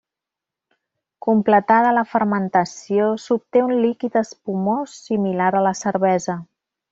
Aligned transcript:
Completada 1.25 1.91
la 1.97 2.03
fermentació 2.13 3.11
s'obté 3.27 3.63
un 3.67 3.75
líquid 3.85 4.19
espumós 4.25 4.97
similar 5.11 5.51
a 5.61 5.63
la 5.69 5.77
cervesa. 5.83 6.39